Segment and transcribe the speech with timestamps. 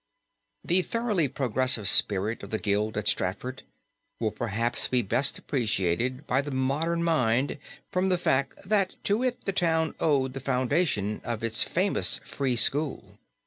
[0.65, 3.61] The thoroughly progressive spirit of the Guild at Stratford
[4.19, 7.59] will perhaps be best appreciated by the modern mind
[7.91, 12.55] from the fact, that to it the town owed the foundation of its famous free
[12.55, 13.19] school.